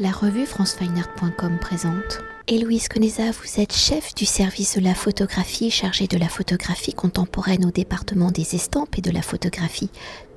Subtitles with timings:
[0.00, 2.20] La revue francefineart.com présente.
[2.46, 7.64] Héloïse Conesa, vous êtes chef du service de la photographie chargé de la photographie contemporaine
[7.64, 9.90] au département des estampes et de la photographie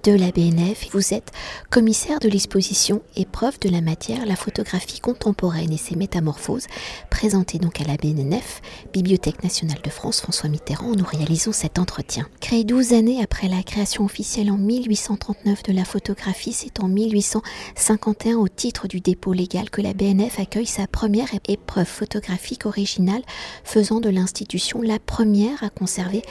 [0.04, 0.88] de la BNF.
[0.94, 1.32] Vous êtes
[1.70, 6.68] commissaire de l'exposition Épreuve de la matière, la photographie contemporaine et ses métamorphoses,
[7.10, 8.62] présentée donc à la BNF,
[8.94, 12.28] Bibliothèque nationale de France, François Mitterrand, nous réalisons cet entretien.
[12.40, 18.38] Créé 12 années après la création officielle en 1839 de la photographie, c'est en 1851
[18.38, 23.24] au titre du dépôt légal que la BNF accueille sa première épreuve photographique originale,
[23.64, 26.22] faisant de l'institution la première à conserver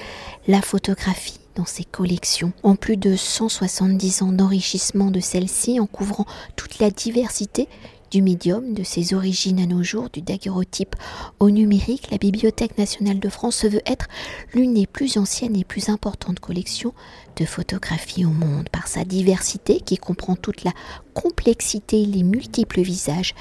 [0.46, 2.52] la photographie dans ses collections.
[2.62, 6.26] En plus de 170 ans d'enrichissement de celle-ci, en couvrant
[6.56, 7.68] toute la diversité
[8.10, 10.96] du médium, de ses origines à nos jours, du daguerreotype
[11.38, 14.08] au numérique, la Bibliothèque nationale de France veut être
[14.52, 16.92] l'une des plus anciennes et plus importantes collections
[17.36, 20.72] de photographie au monde par sa diversité qui comprend toute la
[21.14, 23.34] complexité et les multiples visages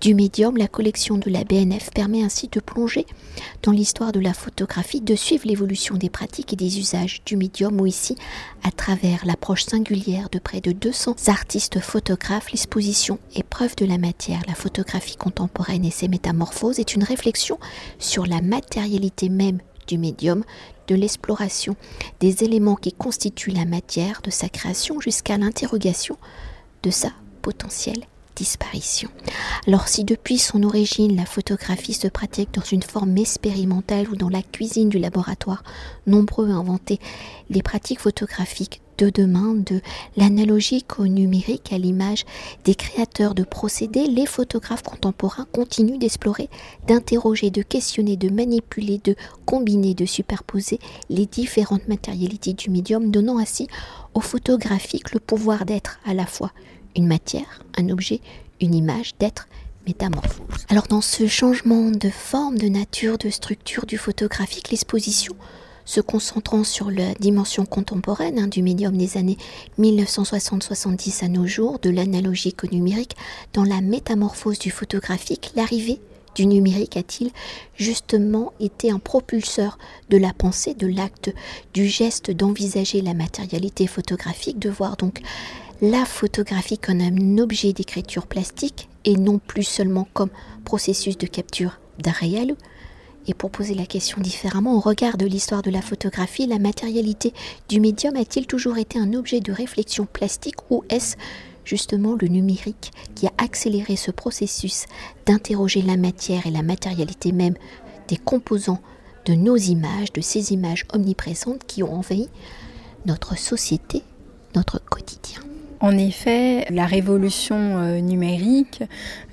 [0.00, 0.56] du médium.
[0.56, 3.06] La collection de la BNF permet ainsi de plonger
[3.62, 7.80] dans l'histoire de la photographie, de suivre l'évolution des pratiques et des usages du médium
[7.80, 8.16] ou ici,
[8.62, 14.40] à travers l'approche singulière de près de 200 artistes photographes, l'exposition Épreuve de la matière,
[14.46, 17.58] la photographie contemporaine et ses métamorphoses est une réflexion
[17.98, 20.44] sur la matérialité même du médium,
[20.86, 21.76] de l'exploration
[22.20, 26.16] des éléments qui constituent la matière de sa création jusqu'à l'interrogation
[26.82, 27.10] de sa
[27.42, 28.04] potentielle
[28.36, 29.08] disparition.
[29.66, 34.28] Alors si depuis son origine la photographie se pratique dans une forme expérimentale ou dans
[34.28, 35.64] la cuisine du laboratoire,
[36.06, 37.00] nombreux à inventer
[37.50, 39.80] les pratiques photographiques de demain, de
[40.16, 42.24] l'analogique au numérique à l'image
[42.64, 46.48] des créateurs de procédés, les photographes contemporains continuent d'explorer,
[46.86, 50.78] d'interroger, de questionner, de manipuler, de combiner, de superposer
[51.10, 53.68] les différentes matérialités du médium, donnant ainsi
[54.14, 56.52] au photographique le pouvoir d'être à la fois
[56.96, 58.20] une matière, un objet,
[58.60, 59.48] une image, d'être
[59.86, 60.66] métamorphose.
[60.68, 65.36] Alors dans ce changement de forme, de nature, de structure du photographique, l'exposition
[65.86, 69.38] se concentrant sur la dimension contemporaine hein, du médium des années
[69.78, 73.16] 1960-70 à nos jours, de l'analogique au numérique,
[73.54, 76.00] dans la métamorphose du photographique, l'arrivée
[76.34, 77.30] du numérique a-t-il
[77.76, 79.78] justement été un propulseur
[80.10, 81.32] de la pensée, de l'acte,
[81.72, 85.22] du geste d'envisager la matérialité photographique, de voir donc
[85.80, 90.30] la photographie comme un objet d'écriture plastique et non plus seulement comme
[90.64, 92.56] processus de capture d'un réel
[93.26, 97.32] et pour poser la question différemment, au regard de l'histoire de la photographie, la matérialité
[97.68, 101.16] du médium a-t-il toujours été un objet de réflexion plastique ou est-ce
[101.64, 104.86] justement le numérique qui a accéléré ce processus
[105.26, 107.56] d'interroger la matière et la matérialité même
[108.08, 108.80] des composants
[109.26, 112.28] de nos images, de ces images omniprésentes qui ont envahi
[113.04, 114.02] notre société,
[114.54, 115.40] notre quotidien?
[115.80, 118.00] En effet, la révolution euh,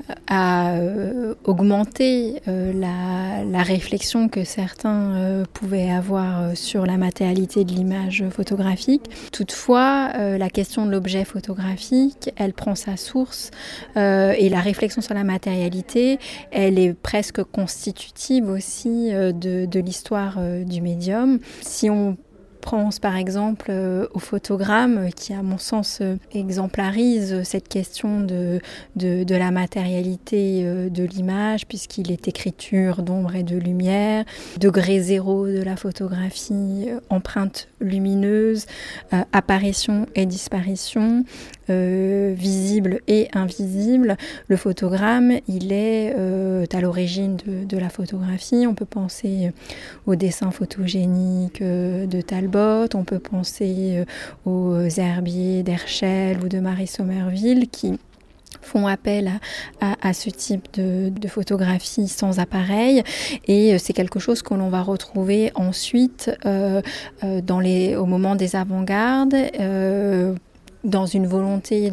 [0.03, 0.73] numérique euh, a
[2.47, 9.03] euh, la, réflexion que certains pouvaient avoir sur la matérialité de l'image photographique.
[9.31, 13.51] Toutefois, la question de l'objet photographique, elle prend sa source
[13.95, 16.19] et la réflexion sur la matérialité,
[16.51, 21.39] elle est presque constitutive aussi de, de l'histoire du médium.
[21.61, 22.17] Si on
[22.63, 28.61] pense par exemple euh, au photogramme qui, à mon sens, euh, exemplarise cette question de,
[28.95, 34.23] de, la matérialité euh, de l'image, puisqu'il est écriture d'ombre et de lumière,
[34.59, 38.65] degré zéro de la photographie, empreinte lumineuse,
[39.33, 41.25] apparition et disparition,
[41.67, 44.17] visible et invisible.
[44.47, 48.65] Le photogramme, il est à l'origine de, de, la photographie.
[48.67, 49.51] On peut penser
[50.05, 54.05] au dessin photogénique de Talbot on peut penser
[54.47, 57.99] euh, aux herbiers d'Herschel ou de Marie Somerville qui
[58.61, 59.29] font appel
[59.81, 63.03] à, ce type de, photographie sans appareil.
[63.47, 66.81] Et euh, c'est quelque chose que l'on va retrouver ensuite euh,
[67.21, 69.35] au moment des avant-gardes
[70.83, 71.91] dans une volonté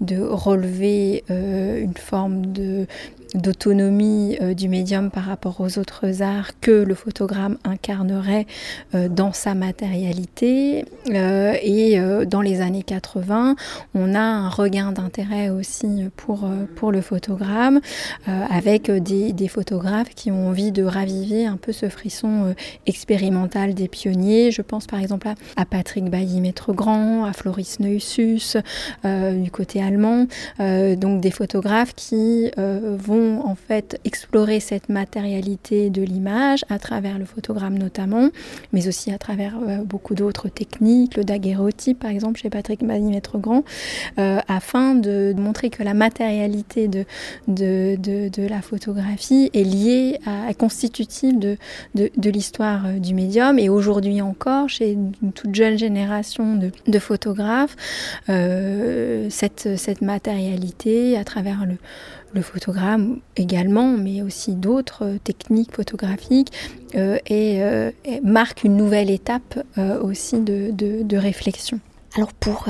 [0.00, 2.86] de relever une forme de,
[3.34, 8.46] d'autonomie euh, du médium par rapport aux autres arts que le photogramme incarnerait
[8.94, 10.84] euh, dans sa matérialité.
[11.10, 13.56] Euh, et dans les années 80,
[13.94, 17.80] on a un regain d'intérêt aussi pour, pour le photogramme,
[18.26, 22.54] avec des, des, photographes qui ont envie de raviver un peu ce frisson
[22.86, 24.50] expérimental des pionniers.
[24.50, 28.56] Je pense par exemple à, Patrick Bailly-Maître-Grand, à Floris Neussus,
[29.04, 30.26] du côté allemand,
[30.58, 37.24] donc des photographes qui vont en fait explorer cette matérialité de l'image à travers le
[37.24, 38.30] photogramme notamment,
[38.72, 43.64] mais aussi à travers beaucoup d'autres techniques, le daguerreotype par exemple chez Patrick Magny-Maître-Grand,
[44.16, 47.04] afin de, montrer que la matérialité de,
[48.48, 53.58] la photographie est liée à, constitutive de, l'histoire du médium.
[53.58, 57.76] Et aujourd'hui encore chez une toute jeune génération de, photographes,
[58.28, 61.76] euh, cette, cette matérialité à travers le,
[62.34, 66.52] le photogramme également, mais aussi d'autres techniques photographiques,
[66.94, 67.90] euh, euh,
[68.22, 69.58] marque une nouvelle étape
[70.02, 71.80] aussi de, de, de, réflexion.
[72.14, 72.66] Alors pour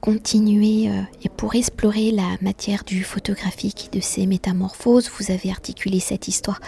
[0.00, 0.90] continuer
[1.22, 6.28] et pour explorer la matière du photographique et de ses métamorphoses, vous avez articulé cette
[6.28, 6.60] histoire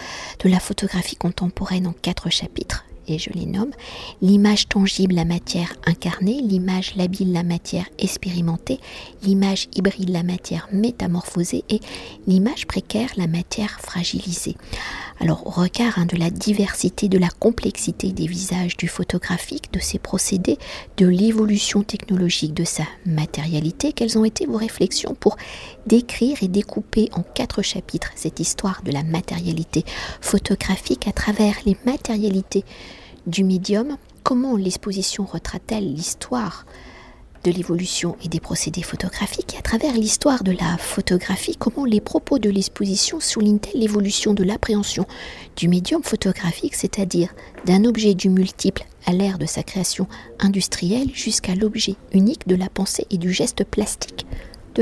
[0.43, 3.71] de la photographie contemporaine en quatre chapitres et je les nomme,
[4.21, 8.79] l'image tangible, la matière incarnée, l'image labile, la matière expérimentée,
[9.23, 11.79] l'image hybride, la matière métamorphosée et
[12.27, 14.55] l'image précaire, la matière fragilisée.
[15.19, 19.79] Alors au regard hein, de la diversité, de la complexité des visages du photographique, de
[19.79, 20.59] ses procédés,
[20.97, 25.37] de l'évolution technologique de sa matérialité, quelles ont été vos réflexions pour
[25.87, 29.83] décrire et découper en quatre chapitres cette histoire de la matérialité
[30.21, 32.63] photographique à travers les matérialités
[33.27, 36.65] du médium, comment l'exposition retraite-t-elle l'histoire
[37.43, 42.01] de l'évolution et des procédés photographiques et à travers l'histoire de la photographie, comment les
[42.01, 45.05] propos de l'exposition soulignent-elles l'évolution de l'appréhension
[45.55, 47.29] du médium photographique, c'est-à-dire
[47.65, 50.07] d'un objet du multiple à l'ère de sa création
[50.39, 54.25] industrielle jusqu'à l'objet unique de la pensée et du geste plastique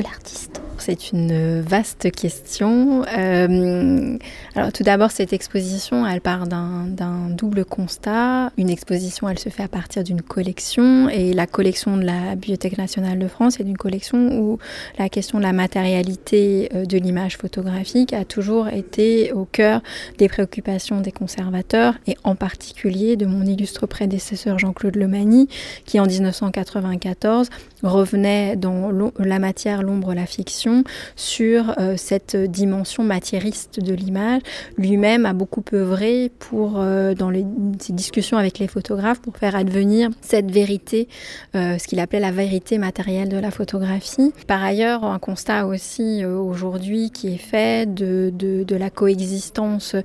[0.02, 3.04] l'artiste c'est une vaste question.
[3.18, 4.18] Euh,
[4.56, 8.52] alors tout d'abord, cette exposition, elle part d'un double constat.
[8.58, 12.78] Une exposition, elle se fait à partir d'une collection, et la collection de la Bibliothèque
[12.78, 14.60] nationale de France est une collection où
[15.00, 19.82] la question de la matérialité euh, de l'image photographique a toujours été au cœur
[20.18, 25.48] des préoccupations des conservateurs, et en particulier de mon illustre prédécesseur Jean-Claude Lemagny,
[25.86, 27.50] qui en 1994
[27.84, 30.84] revenait dans la matière, l'ombre, la fiction
[31.16, 34.42] sur euh, cette dimension matériste de l'image.
[34.78, 37.46] Lui-même a beaucoup œuvré pour, euh, dans les,
[37.80, 41.08] ses discussions avec les photographes pour faire advenir cette vérité,
[41.56, 44.34] euh, ce qu'il appelait la vérité matérielle de la photographie.
[44.48, 49.96] Par ailleurs, un constat aussi aujourd'hui qui est fait de, de, la coexistence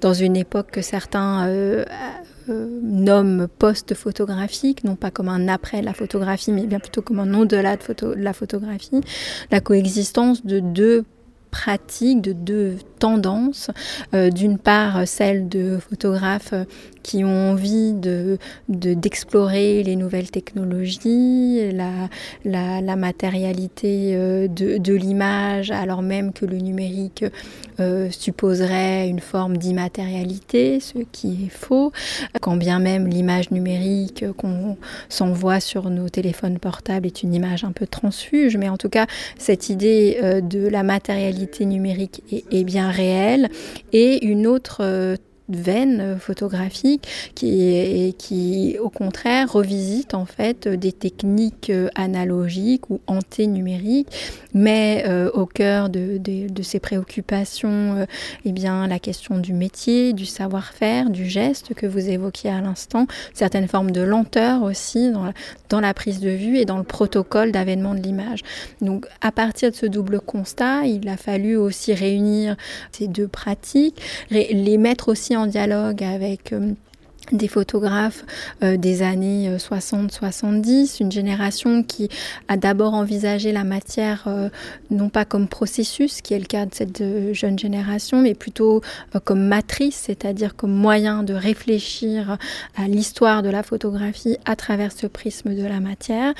[0.00, 1.46] dans une époque que certains
[2.48, 7.34] euh, nomme post-photographique, non pas comme un après la photographie, mais bien plutôt comme un
[7.34, 9.00] au-delà de, de la photographie,
[9.50, 11.04] la coexistence de deux
[11.50, 13.70] pratiques, de deux tendances.
[14.14, 16.54] Euh, d'une part, celle de photographes
[17.06, 18.36] qui ont envie de,
[18.68, 22.08] d'explorer les nouvelles technologies, la,
[22.44, 27.24] la, matérialité euh, de, l'image, alors même que le numérique
[27.78, 31.92] euh, supposerait une forme d'immatérialité, ce qui est faux,
[32.40, 34.76] quand bien même l'image numérique qu'on
[35.08, 39.06] s'envoie sur nos téléphones portables est une image un peu transfuge, mais en tout cas,
[39.38, 43.48] cette idée de la matérialité numérique est, bien réelle.
[43.92, 45.16] Et une autre euh,
[45.48, 54.08] veine photographique qui, qui, au contraire, revisite en fait des techniques euh, analogiques ou anténumériques,
[54.54, 58.06] mais euh, au cœur de, de, ces préoccupations, euh,
[58.44, 63.06] eh bien, la question du métier, du savoir-faire, du geste que vous évoquiez à l'instant,
[63.34, 65.26] certaines formes de lenteur aussi dans
[65.68, 68.40] dans la prise de vue et dans le protocole d'avènement de l'image.
[68.80, 72.56] Donc, à partir de ce double constat, il a fallu aussi réunir
[72.92, 76.72] ces deux pratiques, les mettre aussi en dialogue avec euh,
[77.32, 78.24] des photographes
[78.62, 82.08] euh, des années 60-70, euh, une génération qui
[82.48, 84.48] a d'abord envisagé la matière euh,
[84.90, 87.02] non pas comme processus, qui est le cas de cette
[87.32, 88.80] jeune génération, mais plutôt
[89.24, 92.38] comme matrice, c'est-à-dire comme moyen de réfléchir
[92.76, 96.34] à l'histoire de la photographie à travers ce prisme de la matière.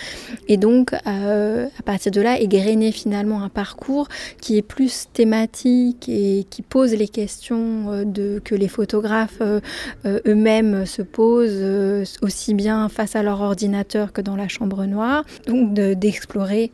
[0.49, 4.09] Et donc, à partir de là, égrener finalement un parcours
[4.40, 8.05] qui est plus thématique et qui pose les questions
[8.45, 9.43] que les photographes
[10.05, 15.25] eux-mêmes se posent euh, aussi bien face à leur ordinateur que dans la chambre noire,
[15.47, 16.73] donc d'explorer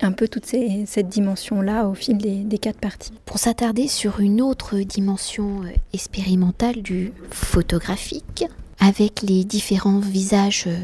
[0.00, 3.12] un peu toute cette dimension-là au fil des, quatre parties.
[3.24, 8.44] Pour s'attarder sur une autre dimension euh, expérimentale du photographique,
[8.80, 10.76] avec les différents visages euh,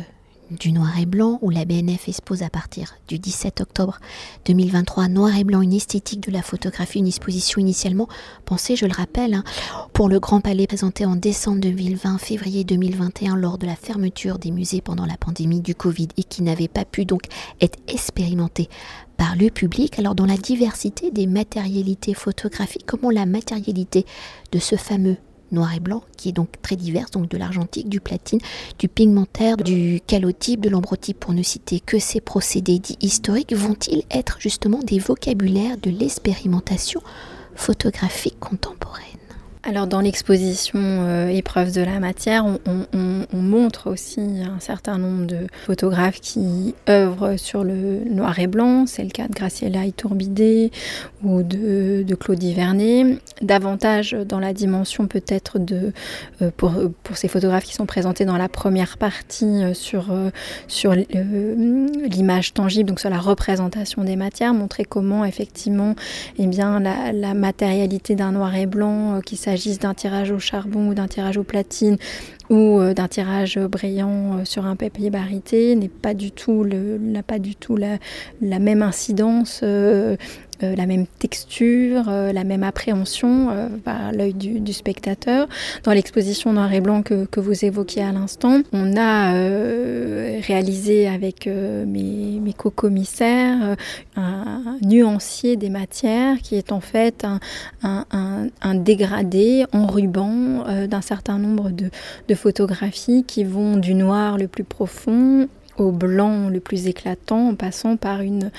[0.58, 3.99] du noir et blanc, où la BNF expose à partir du 17 octobre
[4.46, 8.08] 2023 Noir et blanc, une esthétique de la photographie, une exposition initialement
[8.44, 9.44] pensée, je le rappelle, hein,
[9.92, 14.50] pour le Grand Palais présenté en décembre 2020, février 2021, lors de la fermeture des
[14.50, 17.23] musées pendant la pandémie du Covid et qui n'avait pas pu donc
[17.61, 18.68] être expérimenté
[19.16, 19.99] par le public.
[19.99, 24.06] Alors dans la diversité des matérialités photographiques, comment la matérialité
[24.52, 25.16] de ce fameux
[25.52, 28.40] noir et blanc, qui est donc très divers, donc de l'argentique, du platine,
[28.78, 34.04] du pigmentaire, du calotype, de l'ambrotype, pour ne citer que ces procédés dits historiques, vont-ils
[34.10, 37.02] être justement des vocabulaires de l'expérimentation
[37.54, 39.13] photographique contemporaine?
[39.66, 42.85] Alors dans l'exposition euh, Épreuves de la matière, on,
[43.33, 48.87] montre aussi un certain nombre de photographes qui œuvrent sur le noir et blanc.
[48.87, 50.71] C'est le cas de Graciela Iturbide
[51.23, 53.18] ou de, Claudie Vernet.
[53.42, 55.92] Davantage dans la dimension peut-être de
[56.42, 60.06] euh, pour, pour ces photographes qui sont présentés dans la première partie euh, sur,
[60.68, 65.94] sur l'image tangible, donc sur la représentation des matières, montrer comment effectivement
[66.38, 70.40] eh bien, la, la matérialité d'un noir et blanc qui s'agit s'agisse d'un tirage au
[70.40, 71.96] charbon ou d'un tirage au platine
[72.50, 77.23] ou euh, d'un tirage brillant euh, sur un papier barité n'est pas du tout n'a
[77.23, 77.99] pas du tout la,
[78.40, 80.16] même incidence euh,
[80.62, 85.49] euh, la même texture, euh, la même appréhension euh, par l'œil du, spectateur.
[85.82, 89.32] Dans l'exposition noir et blanc que, vous évoquiez à l'instant, on a
[90.40, 93.76] réalisé avec mes, co-commissaires
[94.16, 97.26] un, nuancier des matières qui est en fait
[97.82, 104.64] un, dégradé en ruban d'un certain nombre de photographies qui vont du noir le plus
[104.64, 108.50] profond au blanc le plus éclatant en passant par une,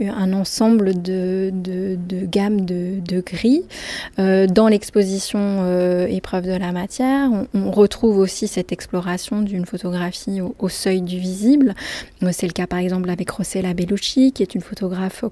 [0.00, 3.64] un ensemble de, de, de gammes de, de gris.
[4.18, 10.40] Euh, dans l'exposition euh, Épreuve de la matière, on, retrouve aussi cette exploration d'une photographie
[10.40, 11.74] au, seuil du visible.
[12.32, 15.24] C'est le cas par exemple avec Rossella Bellucci, qui est une photographe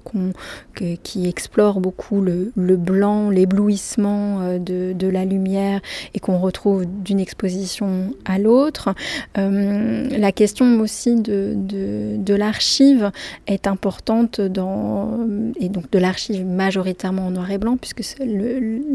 [1.03, 5.81] qui explore beaucoup le, le blanc, l'éblouissement euh, de, de, la lumière
[6.13, 8.93] et qu'on retrouve d'une exposition à l'autre.
[9.35, 13.11] la question aussi de de, l'archive
[13.47, 15.27] est importante dans,
[15.59, 18.03] et donc de l'archive majoritairement en noir et blanc, puisque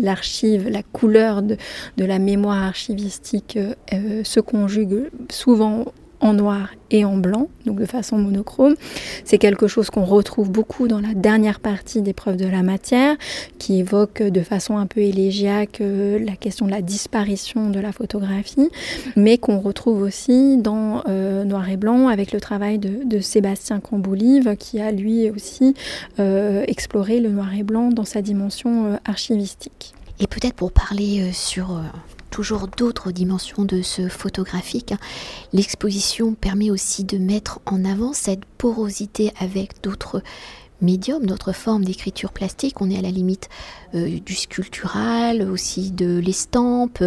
[0.01, 1.57] l'archive, la couleur de,
[1.99, 3.59] la mémoire archivistique
[3.93, 5.87] euh, se conjugue souvent
[6.21, 8.75] en noir et en blanc, donc de façon monochrome.
[9.25, 13.17] C'est quelque chose qu'on retrouve beaucoup dans la dernière partie des preuves de la matière,
[13.59, 17.93] qui évoque de façon un peu élégiaque euh, la question de la disparition de la
[17.93, 18.71] photographie,
[19.17, 24.57] mais qu'on retrouve aussi dans euh, Noir et Blanc avec le travail de, Sébastien Camboulive,
[24.57, 25.75] qui a lui aussi
[26.19, 29.95] euh, exploré le noir et blanc dans sa dimension archivistique.
[30.21, 31.81] Et peut-être pour parler sur
[32.35, 34.93] toujours d'autres dimensions de ce photographique.
[35.53, 40.21] L'exposition permet aussi de mettre en avant cette porosité avec d'autres
[40.81, 42.81] médiums, d'autres formes d'écriture plastique.
[42.81, 43.49] On est à la limite
[43.95, 47.05] euh, du sculptural, aussi de l'estampe,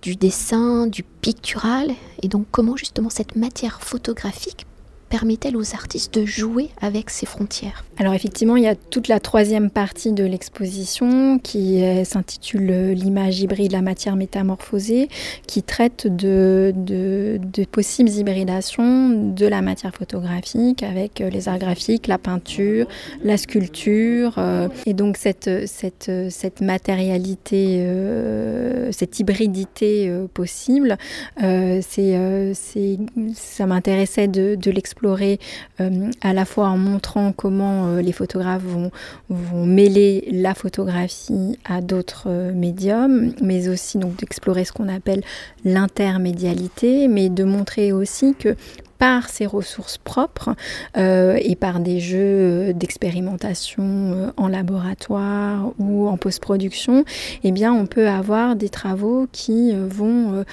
[0.00, 1.90] du dessin, du pictural.
[2.22, 4.64] Et donc comment justement cette matière photographique
[5.08, 7.84] permet-elle aux artistes de jouer avec ces frontières?
[7.98, 13.72] Alors effectivement, il y a toute la troisième partie de l'exposition qui s'intitule L'image hybride,
[13.72, 15.08] la matière métamorphosée,
[15.46, 17.38] qui traite de, de,
[17.70, 22.86] possibles hybridations de la matière photographique avec les arts graphiques, la peinture,
[23.22, 24.34] la sculpture.
[24.38, 30.96] Euh, et donc cette, cette, cette matérialité, euh, cette hybridité euh, possible,
[31.38, 32.98] c'est,
[33.34, 35.38] ça m'intéressait de, de explorer
[35.80, 38.90] euh, à la fois en montrant comment euh, les photographes vont,
[39.28, 45.22] vont, mêler la photographie à d'autres euh, médiums, mais aussi donc d'explorer ce qu'on appelle
[45.64, 48.56] l'intermédialité, mais de montrer aussi que
[48.98, 50.54] par ses ressources propres
[50.96, 57.04] euh, et par des jeux euh, d'expérimentation euh, en laboratoire ou en post-production,
[57.44, 60.44] eh bien, on peut avoir des travaux qui vont,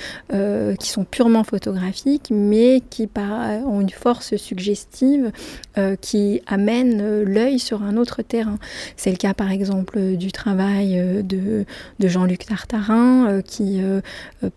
[0.79, 3.09] qui sont purement photographiques, mais qui
[3.65, 5.31] ont une force suggestive
[6.01, 8.57] qui amène l'œil sur un autre terrain.
[8.95, 11.65] C'est le cas, par exemple, du travail de,
[11.99, 13.81] de Jean-Luc Tartarin, qui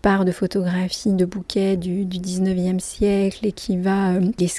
[0.01, 4.49] part de photographies de bouquets du, du 19e siècle et qui va euh, les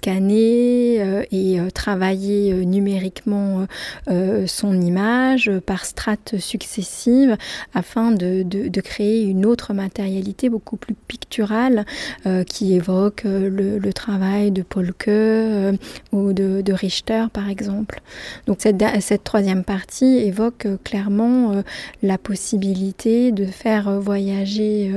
[1.01, 3.67] euh, et euh, travailler numériquement
[4.47, 7.37] son image par strates successives
[7.75, 11.85] afin de, de, créer une autre matérialité beaucoup plus picturale
[12.47, 15.11] qui évoque le, travail de Polke
[16.13, 18.01] ou de, de, Richter par exemple.
[18.47, 21.63] Donc cette, cette troisième partie évoque clairement
[22.03, 24.93] la possibilité de faire voyager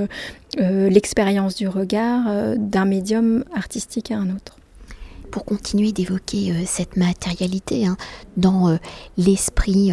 [0.60, 4.58] euh, l'expérience du regard euh, d'un médium artistique à un autre.
[5.32, 7.98] pour continuer d'évoquer cette matérialité hein,
[8.38, 8.78] dans
[9.18, 9.92] l'esprit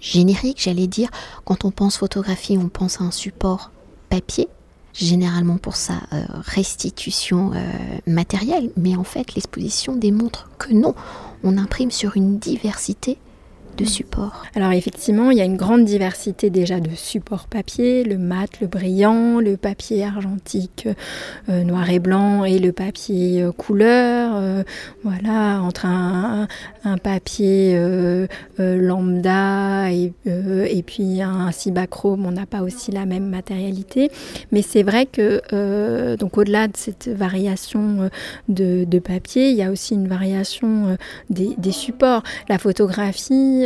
[0.00, 1.08] générique, j'allais dire,
[1.44, 3.70] quand on pense photographie, on pense à un support
[4.08, 4.48] papier,
[4.92, 6.00] généralement pour sa
[6.32, 7.52] restitution
[8.08, 10.96] matérielle, mais en fait l'exposition démontre que non,
[11.44, 13.18] on imprime sur une diversité
[14.54, 18.66] Alors effectivement, il y a une grande diversité déjà de supports papier, le mat, le
[18.66, 20.88] brillant, le papier argentique
[21.48, 24.32] euh, noir et blanc et le papier euh, couleur.
[24.34, 24.62] Euh,
[25.04, 26.48] voilà, entre un,
[27.02, 27.78] papier
[28.58, 30.12] lambda et,
[30.86, 34.10] puis un cibachrome, on n'a pas aussi la même matérialité.
[34.52, 38.08] Mais c'est vrai que donc au-delà de cette variation
[38.48, 40.96] de, papier, il y a aussi une variation
[41.28, 42.22] des, supports.
[42.48, 43.65] La photographie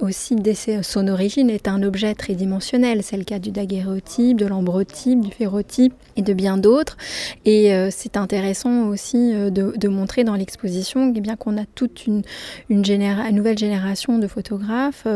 [0.00, 3.02] aussi dès son origine est un objet tridimensionnel.
[3.02, 6.96] C'est le cas du daguerréotype, de l'ambrotype, du ferrotype de bien d'autres.
[7.44, 12.06] Et euh, c'est intéressant aussi euh, de, montrer dans l'exposition eh bien qu'on a toute
[12.06, 12.22] une,
[12.68, 15.06] nouvelle génération de photographes,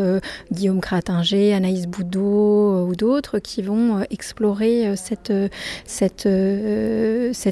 [0.52, 5.32] Guillaume Cratinger, Anaïs Boudot ou d'autres, qui vont explorer cette,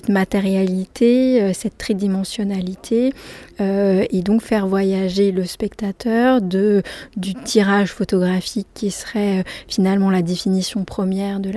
[0.09, 3.15] matérialité, cette tridimensionnalité,
[3.61, 6.83] et donc faire voyager le spectateur de,
[7.17, 11.51] du tirage photographique qui serait euh, finalement la définition première de,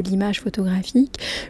[0.00, 0.40] l'image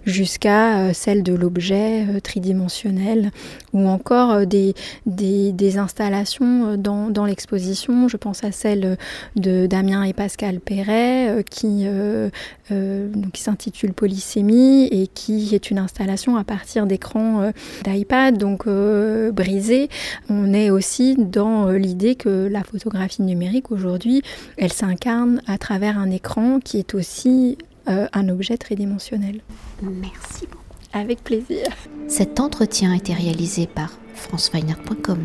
[0.05, 3.31] jusqu'à euh, celle de l'objet euh, tridimensionnel
[3.73, 4.75] ou encore des,
[5.07, 8.09] des, des installations dans, dans, l'exposition.
[8.09, 8.97] Je pense à celle
[9.37, 11.87] de Damien et Pascal Perret qui,
[12.69, 17.51] qui s'intitule Polysémie et qui est une installation à partir d'écrans
[17.85, 19.89] d'iPad donc brisés.
[20.29, 24.23] On est aussi dans l'idée que la photographie numérique aujourd'hui,
[24.57, 29.43] elle s'incarne à travers un écran qui est aussi euh, un objet tridimensionnel.
[29.83, 30.65] Merci beaucoup.
[30.93, 31.67] Avec plaisir.
[32.09, 35.19] Cet entretien a été réalisé par franceweiner.com.